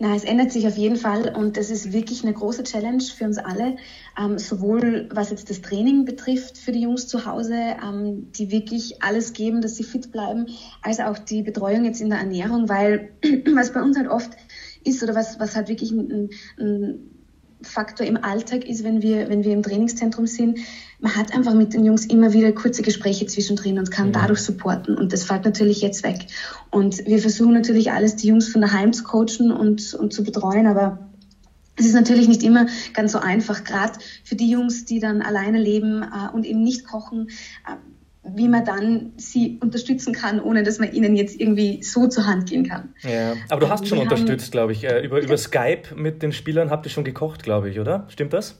[0.00, 3.24] Na, es ändert sich auf jeden Fall und das ist wirklich eine große Challenge für
[3.24, 3.76] uns alle,
[4.18, 9.02] ähm, sowohl was jetzt das Training betrifft für die Jungs zu Hause, ähm, die wirklich
[9.02, 10.46] alles geben, dass sie fit bleiben,
[10.82, 13.10] als auch die Betreuung jetzt in der Ernährung, weil
[13.54, 14.32] was bei uns halt oft
[14.84, 16.98] ist oder was, was halt wirklich ein, ein
[17.64, 20.58] Faktor im Alltag ist, wenn wir, wenn wir im Trainingszentrum sind.
[21.00, 24.12] Man hat einfach mit den Jungs immer wieder kurze Gespräche zwischendrin und kann mhm.
[24.12, 24.96] dadurch supporten.
[24.96, 26.26] Und das fällt natürlich jetzt weg.
[26.70, 30.66] Und wir versuchen natürlich alles, die Jungs von daheim zu coachen und, und zu betreuen,
[30.66, 31.10] aber
[31.76, 35.58] es ist natürlich nicht immer ganz so einfach, gerade für die Jungs, die dann alleine
[35.58, 37.30] leben äh, und eben nicht kochen.
[37.66, 37.76] Äh,
[38.26, 42.48] wie man dann sie unterstützen kann, ohne dass man ihnen jetzt irgendwie so zur Hand
[42.48, 42.94] gehen kann.
[43.02, 44.84] Ja, aber du hast schon wir unterstützt, glaube ich.
[44.84, 48.06] Äh, über, über Skype mit den Spielern habt ihr schon gekocht, glaube ich, oder?
[48.08, 48.56] Stimmt das?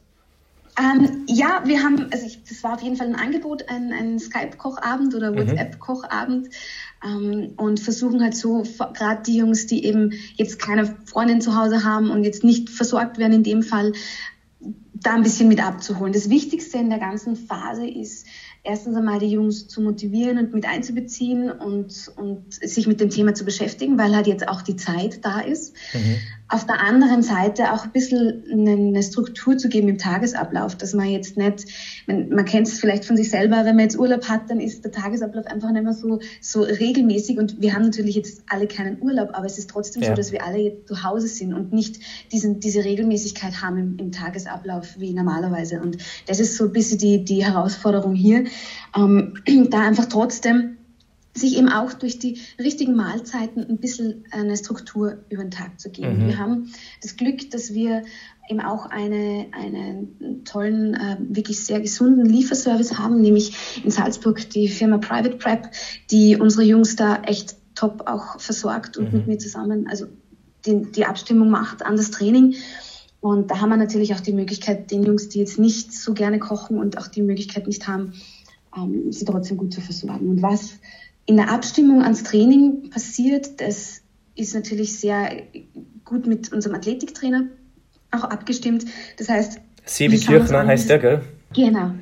[0.77, 4.19] Ähm, ja, wir haben, also ich, das war auf jeden Fall ein Angebot, ein, ein
[4.19, 5.37] Skype-Kochabend oder mhm.
[5.39, 6.49] WhatsApp-Kochabend
[7.05, 11.85] ähm, und versuchen halt so, gerade die Jungs, die eben jetzt keine Freundin zu Hause
[11.85, 13.93] haben und jetzt nicht versorgt werden in dem Fall,
[14.95, 16.13] da ein bisschen mit abzuholen.
[16.13, 18.27] Das Wichtigste in der ganzen Phase ist,
[18.65, 23.35] erstens einmal die Jungs zu motivieren und mit einzubeziehen und, und sich mit dem Thema
[23.35, 25.75] zu beschäftigen, weil halt jetzt auch die Zeit da ist.
[25.93, 26.17] Mhm.
[26.49, 31.09] Auf der anderen Seite auch ein bisschen eine, Struktur zu geben im Tagesablauf, dass man
[31.09, 31.65] jetzt nicht,
[32.07, 34.85] man, man kennt es vielleicht von sich selber, wenn man jetzt Urlaub hat, dann ist
[34.85, 39.01] der Tagesablauf einfach nicht mehr so, so regelmäßig und wir haben natürlich jetzt alle keinen
[39.01, 40.11] Urlaub, aber es ist trotzdem ja.
[40.11, 43.97] so, dass wir alle jetzt zu Hause sind und nicht diesen, diese Regelmäßigkeit haben im,
[43.99, 48.45] im Tagesablauf wie normalerweise und das ist so ein bisschen die, die Herausforderung hier,
[48.95, 49.35] ähm,
[49.71, 50.77] da einfach trotzdem
[51.37, 55.91] sich eben auch durch die richtigen Mahlzeiten ein bisschen eine Struktur über den Tag zu
[55.91, 56.25] geben.
[56.25, 56.29] Mhm.
[56.29, 58.03] Wir haben das Glück, dass wir
[58.49, 64.69] eben auch eine, einen tollen, äh, wirklich sehr gesunden Lieferservice haben, nämlich in Salzburg die
[64.69, 65.71] Firma Private Prep,
[66.11, 69.19] die unsere Jungs da echt top auch versorgt und mhm.
[69.19, 70.07] mit mir zusammen, also
[70.67, 72.55] die, die Abstimmung macht an das Training.
[73.21, 76.39] Und da haben wir natürlich auch die Möglichkeit, den Jungs, die jetzt nicht so gerne
[76.39, 78.13] kochen und auch die Möglichkeit nicht haben,
[78.77, 80.29] ähm, sie trotzdem gut zu versorgen.
[80.29, 80.75] Und was
[81.27, 84.03] in der Abstimmung ans Training passiert, das
[84.35, 85.43] ist natürlich sehr
[86.05, 87.45] gut mit unserem Athletiktrainer
[88.11, 88.85] auch abgestimmt.
[89.17, 91.23] Das heißt, Sebi Kirchner heißt der, gell?
[91.55, 91.93] Genau,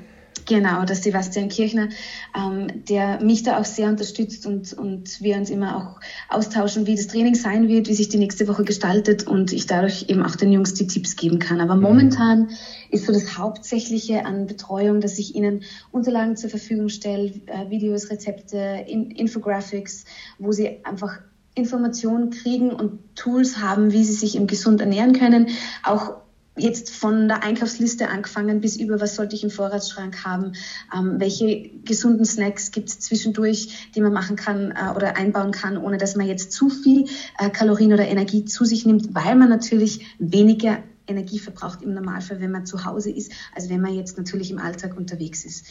[0.46, 1.88] Genau, der Sebastian Kirchner,
[2.36, 6.00] ähm, der mich da auch sehr unterstützt und, und wir uns immer auch
[6.34, 10.06] austauschen, wie das Training sein wird, wie sich die nächste Woche gestaltet und ich dadurch
[10.08, 11.60] eben auch den Jungs die Tipps geben kann.
[11.60, 11.82] Aber mhm.
[11.82, 12.50] momentan
[12.90, 18.10] ist so das Hauptsächliche an Betreuung, dass ich ihnen Unterlagen zur Verfügung stelle, äh, Videos,
[18.10, 20.04] Rezepte, in, Infographics,
[20.38, 21.20] wo sie einfach
[21.54, 25.48] Informationen kriegen und Tools haben, wie sie sich im gesund ernähren können,
[25.82, 26.21] auch
[26.56, 30.52] jetzt von der Einkaufsliste angefangen bis über, was sollte ich im Vorratsschrank haben,
[30.94, 35.78] ähm, welche gesunden Snacks gibt es zwischendurch, die man machen kann äh, oder einbauen kann,
[35.78, 37.06] ohne dass man jetzt zu viel
[37.38, 42.40] äh, Kalorien oder Energie zu sich nimmt, weil man natürlich weniger Energie verbraucht im Normalfall,
[42.40, 45.66] wenn man zu Hause ist, als wenn man jetzt natürlich im Alltag unterwegs ist.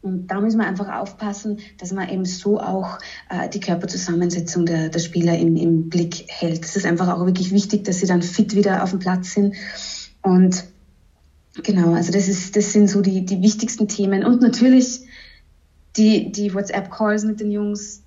[0.00, 2.98] Und da müssen wir einfach aufpassen, dass man eben so auch
[3.30, 6.64] äh, die Körperzusammensetzung der, der Spieler im, im Blick hält.
[6.64, 9.56] Es ist einfach auch wirklich wichtig, dass sie dann fit wieder auf dem Platz sind
[10.22, 10.64] und
[11.62, 14.24] genau, also das, ist, das sind so die, die wichtigsten Themen.
[14.24, 15.02] Und natürlich
[15.96, 18.02] die, die WhatsApp-Calls mit den Jungs,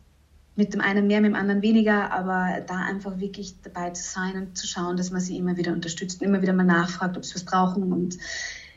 [0.55, 4.35] mit dem einen mehr, mit dem anderen weniger, aber da einfach wirklich dabei zu sein
[4.35, 7.35] und zu schauen, dass man sie immer wieder unterstützt immer wieder mal nachfragt, ob sie
[7.35, 8.17] was brauchen und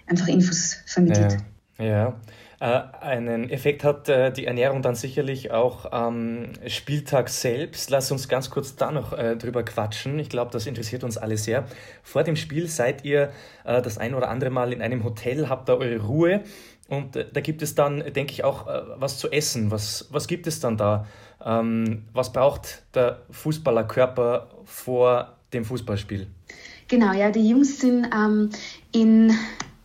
[0.07, 1.39] einfach Infos vermittelt.
[1.79, 2.21] Ja, ja.
[2.61, 7.91] Äh, einen Effekt hat äh, die Ernährung dann sicherlich auch am Spieltag selbst.
[7.91, 10.19] Lass uns ganz kurz da noch äh, drüber quatschen.
[10.19, 11.65] Ich glaube, das interessiert uns alle sehr.
[12.03, 13.31] Vor dem Spiel seid ihr
[13.65, 16.43] das ein oder andere Mal in einem Hotel, habt da eure Ruhe
[16.89, 18.67] und da gibt es dann, denke ich, auch
[18.99, 19.71] was zu essen.
[19.71, 21.07] Was, was gibt es dann da?
[21.43, 26.27] Ähm, was braucht der Fußballerkörper vor dem Fußballspiel?
[26.89, 28.51] Genau, ja, die Jungs sind ähm,
[28.93, 29.33] in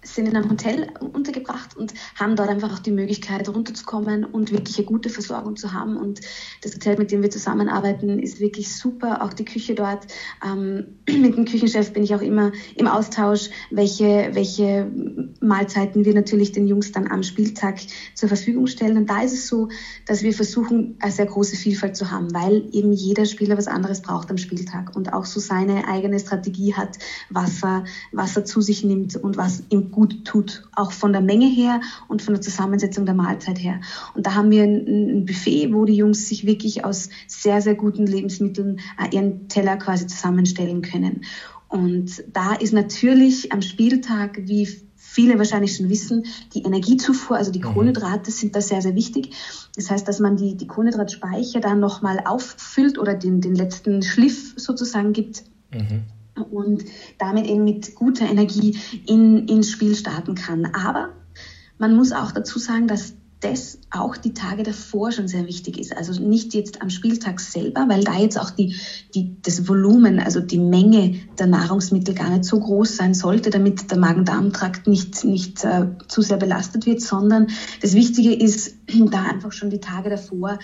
[0.01, 4.77] sind in einem Hotel untergebracht und haben dort einfach auch die Möglichkeit runterzukommen und wirklich
[4.77, 5.97] eine gute Versorgung zu haben.
[5.97, 6.21] Und
[6.61, 9.23] das Hotel, mit dem wir zusammenarbeiten, ist wirklich super.
[9.23, 10.07] Auch die Küche dort.
[10.45, 14.89] Ähm, mit dem Küchenchef bin ich auch immer im Austausch, welche, welche
[15.41, 17.79] Mahlzeiten wir natürlich den Jungs dann am Spieltag
[18.15, 18.97] zur Verfügung stellen.
[18.97, 19.67] Und da ist es so,
[20.05, 24.01] dass wir versuchen, eine sehr große Vielfalt zu haben, weil eben jeder Spieler was anderes
[24.01, 26.97] braucht am Spieltag und auch so seine eigene Strategie hat,
[27.29, 31.21] was er, was er zu sich nimmt und was ihm gut tut, auch von der
[31.21, 33.81] Menge her und von der Zusammensetzung der Mahlzeit her.
[34.15, 38.05] Und da haben wir ein, Buffet, wo die Jungs sich wirklich aus sehr, sehr guten
[38.05, 41.25] Lebensmitteln äh, ihren Teller quasi zusammenstellen können.
[41.67, 47.59] Und da ist natürlich am Spieltag, wie viele wahrscheinlich schon wissen, die Energiezufuhr, also die
[47.59, 47.73] mhm.
[47.73, 49.35] Kohlenhydrate sind da sehr, sehr wichtig.
[49.75, 54.53] Das heißt, dass man die, die Kohlenhydratspeicher dann nochmal auffüllt oder den, den letzten Schliff
[54.57, 55.43] sozusagen gibt.
[55.71, 56.03] Mhm
[56.43, 56.85] und
[57.17, 60.65] damit eben mit guter Energie in, ins Spiel starten kann.
[60.67, 61.09] Aber
[61.77, 65.95] man muss auch dazu sagen, dass das auch die Tage davor schon sehr wichtig ist.
[65.95, 68.75] Also nicht jetzt am Spieltag selber, weil da jetzt auch die,
[69.15, 73.91] die, das Volumen, also die Menge der Nahrungsmittel gar nicht so groß sein sollte, damit
[73.91, 77.47] der Magen-Darm-Trakt nicht, nicht äh, zu sehr belastet wird, sondern
[77.81, 78.75] das Wichtige ist,
[79.11, 80.59] da einfach schon die Tage davor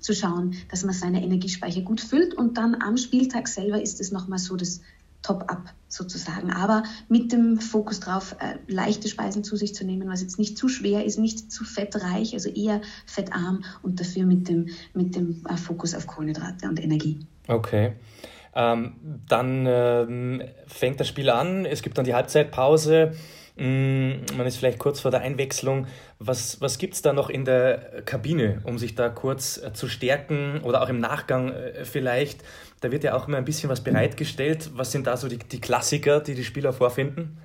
[0.00, 4.10] zu schauen, dass man seine Energiespeicher gut füllt und dann am Spieltag selber ist es
[4.10, 4.80] nochmal so das
[5.22, 6.52] top-up sozusagen.
[6.52, 10.58] Aber mit dem Fokus drauf, äh, leichte Speisen zu sich zu nehmen, was jetzt nicht
[10.58, 15.44] zu schwer ist, nicht zu fettreich, also eher fettarm und dafür mit dem, mit dem
[15.48, 17.20] äh, Fokus auf Kohlenhydrate und Energie.
[17.48, 17.94] Okay.
[18.54, 18.94] Ähm,
[19.28, 23.12] dann ähm, fängt das Spiel an, es gibt dann die Halbzeitpause.
[23.56, 25.86] Mm, man ist vielleicht kurz vor der Einwechslung.
[26.18, 29.88] Was, was gibt es da noch in der Kabine, um sich da kurz äh, zu
[29.88, 32.42] stärken oder auch im Nachgang äh, vielleicht?
[32.86, 34.70] Da wird ja auch immer ein bisschen was bereitgestellt.
[34.76, 37.36] Was sind da so die, die Klassiker, die die Spieler vorfinden?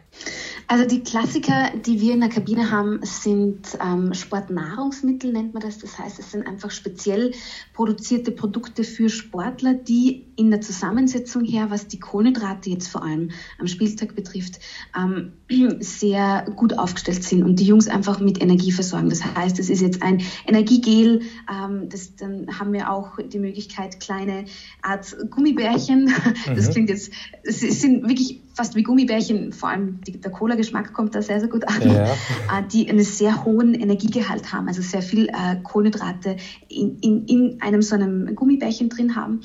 [0.67, 5.79] Also die Klassiker, die wir in der Kabine haben, sind ähm, Sportnahrungsmittel, nennt man das.
[5.79, 7.33] Das heißt, es sind einfach speziell
[7.73, 13.31] produzierte Produkte für Sportler, die in der Zusammensetzung her, was die Kohlenhydrate jetzt vor allem
[13.59, 14.59] am Spieltag betrifft,
[14.97, 15.33] ähm,
[15.79, 19.09] sehr gut aufgestellt sind und die Jungs einfach mit Energie versorgen.
[19.09, 23.99] Das heißt, es ist jetzt ein Energiegel, ähm, das, dann haben wir auch die Möglichkeit,
[23.99, 24.45] kleine
[24.81, 26.13] Art Gummibärchen,
[26.55, 26.71] das mhm.
[26.71, 27.11] klingt jetzt,
[27.43, 31.49] es sind wirklich fast wie Gummibärchen, vor allem die, der Cola-Geschmack kommt da sehr, sehr
[31.49, 32.13] gut an, ja.
[32.13, 37.61] Äh, die einen sehr hohen Energiegehalt haben, also sehr viel äh, Kohlenhydrate in, in, in
[37.61, 39.41] einem so einem Gummibärchen drin haben.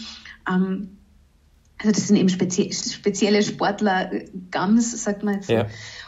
[0.49, 0.99] Ähm,
[1.79, 5.51] also das sind eben spezie spezielle Sportler, äh, Gums, sagt man jetzt.
[5.51, 5.67] Ja.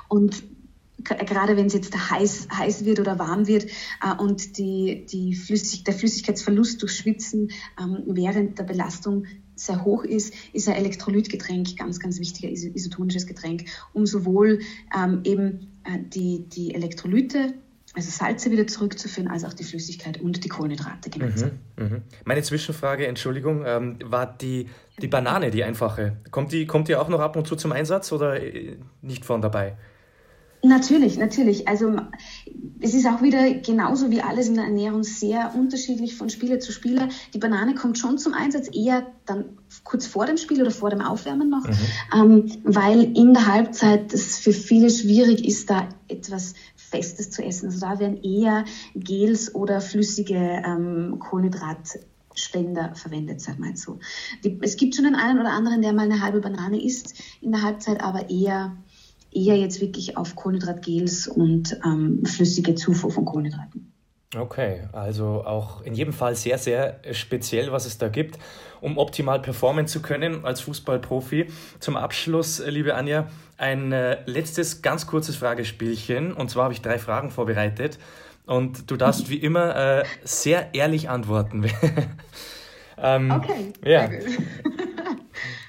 [0.09, 0.43] Und
[1.05, 5.85] gerade wenn es jetzt heiß, heiß wird oder warm wird äh, und die, die Flüssig
[5.85, 9.27] der Flüssigkeitsverlust durch Schwitzen ähm, während der Belastung
[9.59, 14.61] sehr hoch ist, ist ein Elektrolytgetränk, ganz, ganz wichtiger isotonisches Getränk, um sowohl
[14.97, 17.55] ähm, eben äh, die, die Elektrolyte
[17.95, 21.53] also Salze wieder zurückzuführen, als auch die Flüssigkeit und die Kohlenhydrate gemeinsam.
[21.77, 22.01] Mhm, mh.
[22.25, 24.69] Meine Zwischenfrage, Entschuldigung, ähm, war die,
[25.01, 26.19] die Banane, die einfache.
[26.31, 29.41] Kommt die, kommt die auch noch ab und zu zum Einsatz oder äh, nicht von
[29.41, 29.77] dabei?
[30.63, 31.69] Natürlich, natürlich.
[31.69, 31.97] Also
[32.81, 36.73] es ist auch wieder genauso wie alles in der Ernährung sehr unterschiedlich von Spieler zu
[36.73, 37.09] Spieler.
[37.33, 39.45] Die Banane kommt schon zum Einsatz, eher dann
[39.85, 41.77] kurz vor dem Spiel oder vor dem Aufwärmen noch, mhm.
[42.15, 47.67] ähm, weil in der Halbzeit es für viele schwierig ist, da etwas Festes zu essen.
[47.67, 54.01] Also da werden eher Gels oder flüssige ähm, Kohlenhydratspender verwendet, sag mal so.
[54.43, 57.53] Die, es gibt schon den einen oder anderen, der mal eine halbe Banane isst in
[57.53, 58.77] der Halbzeit, aber eher
[59.33, 63.93] eher jetzt wirklich auf Kohlenhydratgels und ähm, flüssige Zufuhr von Kohlenhydraten.
[64.37, 68.39] Okay, also auch in jedem Fall sehr, sehr speziell, was es da gibt,
[68.83, 71.47] um optimal performen zu können als Fußballprofi.
[71.81, 76.35] Zum Abschluss, liebe Anja, ein äh, letztes ganz kurzes Fragespielchen.
[76.35, 77.99] Und zwar habe ich drei Fragen vorbereitet.
[78.45, 81.65] Und du darfst wie immer äh, sehr ehrlich antworten.
[82.99, 83.73] ähm, okay.
[83.83, 84.11] Ja.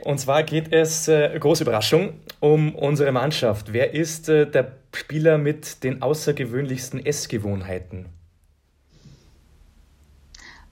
[0.10, 3.74] Und zwar geht es, äh, große Überraschung, um unsere Mannschaft.
[3.74, 8.08] Wer ist äh, der Spieler mit den außergewöhnlichsten Essgewohnheiten?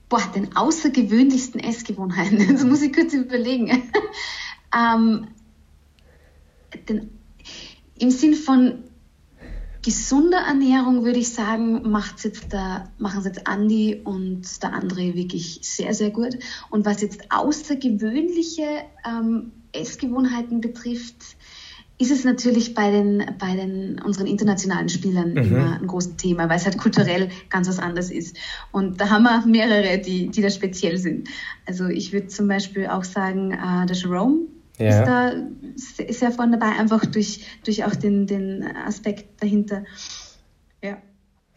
[0.08, 2.48] Boah, den außergewöhnlichsten Essgewohnheiten.
[2.52, 3.70] Das muss ich kurz überlegen.
[4.76, 5.28] ähm,
[6.88, 7.08] den,
[8.00, 8.82] Im Sinn von
[9.82, 15.14] gesunder Ernährung würde ich sagen, macht's jetzt der, machen es jetzt Andi und der andere
[15.14, 16.38] wirklich sehr, sehr gut.
[16.70, 18.66] Und was jetzt außergewöhnliche
[19.06, 21.36] ähm, Essgewohnheiten betrifft,
[22.00, 25.36] ist es natürlich bei den, bei den unseren internationalen Spielern mhm.
[25.38, 28.36] immer ein großes Thema, weil es halt kulturell ganz was anderes ist.
[28.70, 31.28] Und da haben wir mehrere, die, die da speziell sind.
[31.66, 34.46] Also ich würde zum Beispiel auch sagen, äh, der Jerome
[34.78, 35.00] ja.
[35.00, 39.84] ist da sehr vorne dabei, einfach durch, durch auch den, den Aspekt dahinter.
[40.82, 40.98] Ja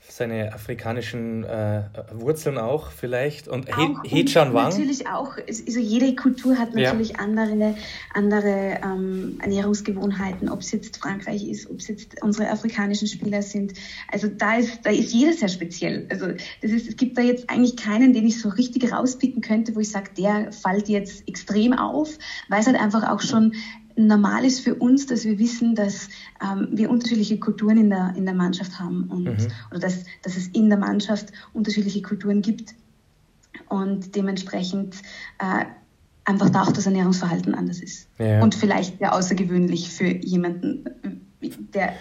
[0.08, 3.68] seine afrikanischen äh, Wurzeln auch vielleicht und
[4.04, 4.70] He Chan Wang.
[4.70, 5.38] Natürlich auch.
[5.38, 7.20] Also jede Kultur hat natürlich ja.
[7.20, 7.76] andere,
[8.14, 13.74] andere ähm, Ernährungsgewohnheiten, ob es jetzt Frankreich ist, ob es jetzt unsere afrikanischen Spieler sind.
[14.12, 16.08] Also da ist, da ist jeder sehr speziell.
[16.10, 16.28] Also
[16.62, 19.80] das ist, es gibt da jetzt eigentlich keinen, den ich so richtig rauspicken könnte, wo
[19.80, 22.10] ich sage, der fällt jetzt extrem auf,
[22.50, 23.54] weil es halt einfach auch schon
[24.08, 26.10] normal ist für uns, dass wir wissen, dass
[26.44, 29.48] ähm, wir unterschiedliche Kulturen in der, in der Mannschaft haben und, mhm.
[29.70, 32.76] oder dass, dass es in der Mannschaft unterschiedliche Kulturen gibt
[33.70, 34.96] und dementsprechend
[35.40, 35.66] äh,
[36.26, 38.08] einfach da auch das Ernährungsverhalten anders ist.
[38.18, 38.42] Ja.
[38.42, 40.86] Und vielleicht sehr außergewöhnlich für jemanden,
[41.74, 41.94] der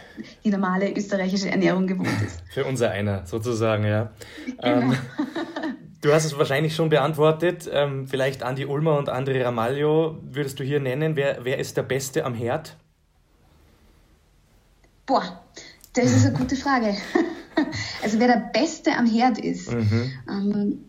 [0.45, 2.43] die normale österreichische Ernährung gewohnt ist.
[2.51, 4.13] Für unser einer sozusagen, ja.
[4.47, 4.59] Genau.
[4.63, 4.95] Ähm,
[6.01, 7.69] Du hast es wahrscheinlich schon beantwortet.
[7.71, 11.15] Ähm, vielleicht Andi Ulmer und André Ramalho würdest du hier nennen.
[11.17, 12.77] Wer, wer ist der Beste am Herd?
[15.05, 15.43] Boah,
[15.93, 16.97] das ist eine gute Frage.
[18.03, 19.71] Also wer der Beste am Herd ist.
[19.71, 20.13] Mhm.
[20.29, 20.85] Ähm,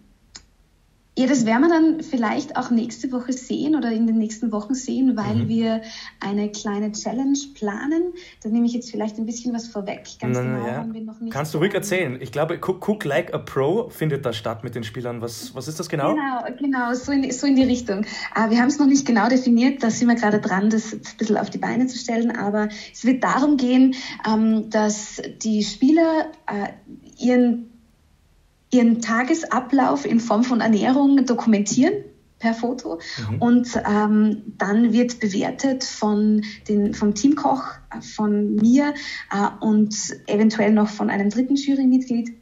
[1.17, 4.73] ja, das werden wir dann vielleicht auch nächste Woche sehen oder in den nächsten Wochen
[4.73, 5.47] sehen, weil mhm.
[5.49, 5.81] wir
[6.21, 8.13] eine kleine Challenge planen.
[8.41, 10.05] Da nehme ich jetzt vielleicht ein bisschen was vorweg.
[10.21, 10.75] Ganz Na, genau ja.
[10.77, 11.33] haben wir noch nicht.
[11.33, 12.17] Kannst du ruhig erzählen?
[12.21, 15.21] Ich glaube, Cook Like a Pro findet da statt mit den Spielern.
[15.21, 16.15] Was, was ist das genau?
[16.15, 18.05] Genau, genau, so in, so in die Richtung.
[18.33, 21.01] Uh, wir haben es noch nicht genau definiert, da sind wir gerade dran, das ein
[21.17, 23.95] bisschen auf die Beine zu stellen, aber es wird darum gehen,
[24.25, 26.67] ähm, dass die Spieler uh,
[27.19, 27.70] ihren
[28.71, 31.93] ihren Tagesablauf in Form von Ernährung dokumentieren
[32.39, 33.41] per Foto mhm.
[33.41, 37.63] und ähm, dann wird bewertet von den, vom Teamkoch,
[37.95, 38.93] äh, von mir
[39.31, 42.33] äh, und eventuell noch von einem dritten Jurymitglied,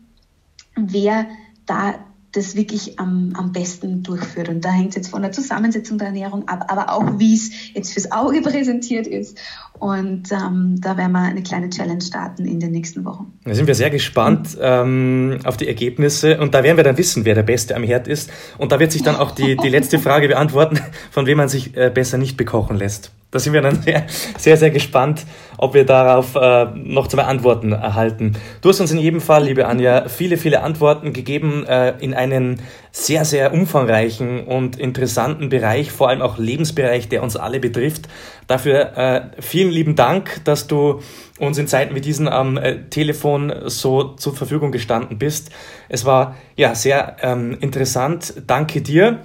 [0.76, 1.28] wer
[1.66, 1.96] da
[2.32, 4.50] das wirklich am, am besten durchführt.
[4.50, 7.52] Und da hängt es jetzt von der Zusammensetzung der Ernährung ab, aber auch wie es
[7.74, 9.38] jetzt fürs Auge präsentiert ist.
[9.80, 13.34] Und ähm, da werden wir eine kleine Challenge starten in den nächsten Wochen.
[13.46, 17.26] Da sind wir sehr gespannt ähm, auf die Ergebnisse und da werden wir dann wissen,
[17.26, 18.30] wer der Beste am Herd ist.
[18.58, 20.80] Und da wird sich dann auch die, die letzte Frage beantworten,
[21.12, 23.12] von wem man sich äh, besser nicht bekochen lässt.
[23.32, 24.06] Da sind wir dann sehr,
[24.38, 25.26] sehr, sehr gespannt,
[25.58, 28.36] ob wir darauf äh, noch zwei Antworten erhalten.
[28.62, 32.62] Du hast uns in jedem Fall, liebe Anja, viele, viele Antworten gegeben äh, in einen
[32.92, 38.10] sehr, sehr umfangreichen und interessanten Bereich, vor allem auch Lebensbereich, der uns alle betrifft.
[38.48, 41.02] Dafür äh, vielen lieben Dank, dass du
[41.38, 45.52] uns in Zeiten wie diesen am äh, Telefon so zur Verfügung gestanden bist.
[45.88, 48.34] Es war ja sehr ähm, interessant.
[48.48, 49.20] Danke dir.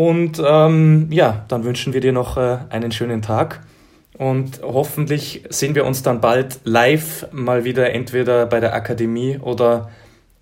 [0.00, 3.60] Und ähm, ja, dann wünschen wir dir noch äh, einen schönen Tag.
[4.16, 9.90] Und hoffentlich sehen wir uns dann bald live mal wieder entweder bei der Akademie oder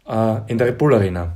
[0.06, 1.32] äh, in der Red Bull Arena.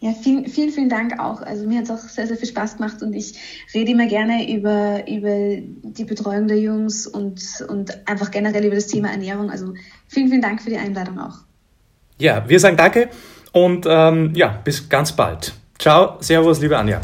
[0.00, 1.42] Ja, vielen, vielen, vielen Dank auch.
[1.42, 3.34] Also mir hat es auch sehr, sehr viel Spaß gemacht und ich
[3.74, 8.86] rede immer gerne über, über die Betreuung der Jungs und, und einfach generell über das
[8.86, 9.50] Thema Ernährung.
[9.50, 9.74] Also
[10.08, 11.40] vielen, vielen Dank für die Einladung auch.
[12.16, 13.10] Ja, wir sagen danke
[13.52, 15.59] und ähm, ja, bis ganz bald.
[15.80, 17.00] Ciao, Servus, liebe Anja.